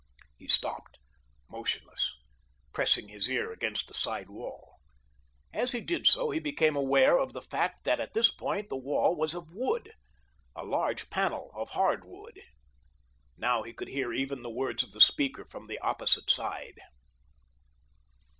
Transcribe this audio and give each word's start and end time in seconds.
He 0.35 0.47
stopped, 0.47 0.97
motionless, 1.47 2.15
pressing 2.73 3.09
his 3.09 3.29
ear 3.29 3.51
against 3.51 3.87
the 3.87 3.93
side 3.93 4.31
wall. 4.31 4.77
As 5.53 5.73
he 5.73 5.79
did 5.79 6.07
so 6.07 6.31
he 6.31 6.39
became 6.39 6.75
aware 6.75 7.19
of 7.19 7.33
the 7.33 7.41
fact 7.43 7.83
that 7.83 7.99
at 7.99 8.15
this 8.15 8.31
point 8.31 8.69
the 8.69 8.77
wall 8.77 9.15
was 9.15 9.35
of 9.35 9.53
wood—a 9.53 10.65
large 10.65 11.11
panel 11.11 11.51
of 11.53 11.69
hardwood. 11.77 12.41
Now 13.37 13.61
he 13.61 13.73
could 13.73 13.89
hear 13.89 14.11
even 14.11 14.41
the 14.41 14.49
words 14.49 14.81
of 14.81 14.93
the 14.93 15.01
speaker 15.01 15.43
upon 15.43 15.67
the 15.67 15.77
opposite 15.77 16.31
side. 16.31 16.79